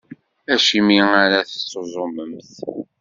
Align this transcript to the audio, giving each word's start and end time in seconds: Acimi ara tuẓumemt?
Acimi 0.53 0.97
ara 1.21 1.39
tuẓumemt? 1.69 2.51